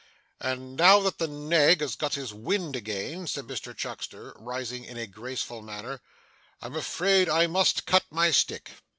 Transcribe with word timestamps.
'And 0.39 0.75
now 0.77 0.99
that 1.01 1.19
the 1.19 1.27
nag 1.27 1.79
has 1.81 1.95
got 1.95 2.15
his 2.15 2.33
wind 2.33 2.75
again,' 2.75 3.27
said 3.27 3.45
Mr 3.45 3.77
Chuckster 3.77 4.33
rising 4.39 4.83
in 4.83 4.97
a 4.97 5.05
graceful 5.05 5.61
manner, 5.61 6.01
'I'm 6.59 6.75
afraid 6.75 7.29
I 7.29 7.45
must 7.45 7.85
cut 7.85 8.05
my 8.09 8.31
stick. 8.31 8.71